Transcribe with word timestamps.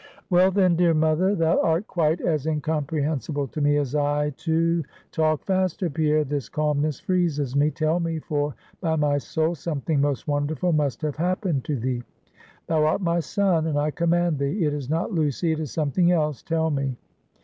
'Well, 0.31 0.49
then, 0.49 0.75
dear 0.75 0.95
mother, 0.95 1.35
thou 1.35 1.61
art 1.61 1.85
quite 1.85 2.21
as 2.21 2.47
incomprehensible 2.47 3.47
to 3.49 3.61
me 3.61 3.77
as 3.77 3.93
I 3.93 4.31
to' 4.31 4.83
'Talk 5.11 5.43
faster, 5.43 5.91
Pierre 5.91 6.23
this 6.23 6.49
calmness 6.49 6.99
freezes 6.99 7.55
me. 7.55 7.69
Tell 7.69 7.99
me; 7.99 8.17
for, 8.17 8.55
by 8.79 8.95
my 8.95 9.19
soul, 9.19 9.53
something 9.53 10.01
most 10.01 10.27
wonderful 10.27 10.73
must 10.73 11.03
have 11.03 11.17
happened 11.17 11.65
to 11.65 11.75
thee. 11.75 12.01
Thou 12.65 12.83
art 12.83 13.01
my 13.01 13.19
son, 13.19 13.67
and 13.67 13.77
I 13.77 13.91
command 13.91 14.39
thee. 14.39 14.65
It 14.65 14.73
is 14.73 14.89
not 14.89 15.13
Lucy; 15.13 15.51
it 15.51 15.59
is 15.59 15.69
something 15.71 16.11
else. 16.11 16.41
Tell 16.41 16.71
me.' 16.71 16.97